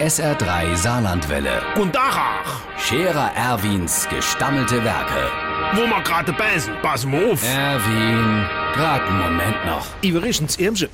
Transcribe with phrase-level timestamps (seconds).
[0.00, 1.62] SR3 Saarlandwelle.
[1.76, 5.30] Und Dachach, Scherer Erwins gestammelte Werke.
[5.74, 7.42] wo wir gerade beißen, pass mal auf.
[7.42, 9.86] Erwin, grad einen Moment noch.
[10.02, 10.90] Übrigens, Irmsche,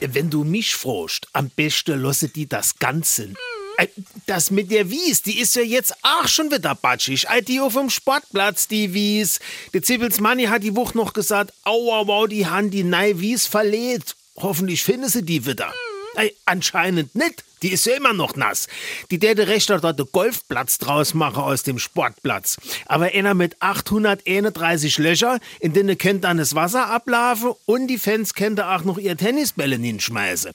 [0.00, 3.30] wenn du mich fragst, am besten lasse die das Ganze.
[3.78, 3.86] Äh,
[4.26, 7.26] Das mit der Wies, die ist ja jetzt auch schon wieder batschig.
[7.30, 9.40] Äh, Die auf dem Sportplatz, die Wies.
[9.72, 13.46] Der Zippels Manni hat die Woche noch gesagt, aua, wow, die haben die neue Wies
[13.46, 14.14] verlädt.
[14.36, 15.72] Hoffentlich finden sie die wieder.
[16.16, 17.44] Äh, anscheinend nicht.
[17.62, 18.68] Die ist ja immer noch nass.
[19.10, 22.58] Die täte Rechter dort den Golfplatz draus machen aus dem Sportplatz.
[22.86, 28.34] Aber einer mit 831 Löcher, in denen könnt dann das Wasser ablaufen und die Fans
[28.34, 30.52] können da auch noch ihr Tennisbälle hinschmeißen.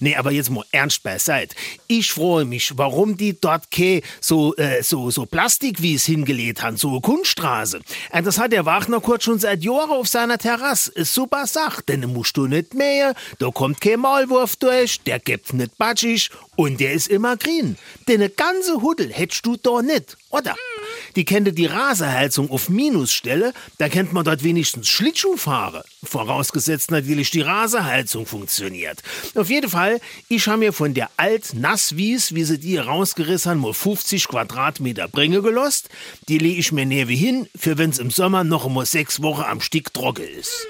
[0.00, 1.54] Nee, aber jetzt mal ernst beiseite.
[1.86, 6.62] Ich freue mich, warum die dort ke so, äh, so, so Plastik wie es hingelegt
[6.62, 7.80] haben, so eine Kunststraße.
[8.10, 10.92] Äh, das hat der Wagner Kurt schon seit Jahren auf seiner Terrasse.
[11.04, 15.76] Super Sach, denn musst du nicht mehr, da kommt kein Maulwurf durch, der gibt nicht
[15.78, 17.76] batschig und der ist immer grün.
[18.08, 20.54] Denn eine ganze Huddel hättest du da nicht, oder?
[21.16, 25.82] Die kennt die Rasenheizung auf Minusstelle, da kennt man dort wenigstens Schlittschuh fahren.
[26.02, 29.02] Vorausgesetzt natürlich die Rasenheizung funktioniert.
[29.34, 33.72] Auf jeden Fall, ich habe mir von der Alt-Nasswies, wie sie die rausgerissen haben, mal
[33.72, 35.88] 50 Quadratmeter Bringe gelost.
[36.28, 39.42] Die lege ich mir näher wie hin, für wenn's im Sommer noch einmal sechs Wochen
[39.42, 40.66] am Stick trocken ist.